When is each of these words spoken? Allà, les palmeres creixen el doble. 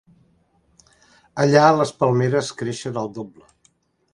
Allà, 1.45 1.67
les 1.81 1.91
palmeres 2.01 2.51
creixen 2.63 2.99
el 3.03 3.11
doble. 3.19 3.47